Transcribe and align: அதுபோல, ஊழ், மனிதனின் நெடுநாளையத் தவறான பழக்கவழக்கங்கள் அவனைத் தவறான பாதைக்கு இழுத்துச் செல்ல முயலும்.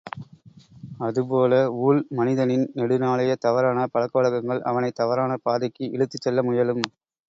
அதுபோல, 0.99 1.51
ஊழ், 1.81 1.99
மனிதனின் 2.11 2.65
நெடுநாளையத் 2.73 3.43
தவறான 3.45 3.87
பழக்கவழக்கங்கள் 3.93 4.65
அவனைத் 4.69 4.95
தவறான 4.95 5.41
பாதைக்கு 5.43 5.91
இழுத்துச் 5.91 6.21
செல்ல 6.21 6.43
முயலும். 6.43 6.85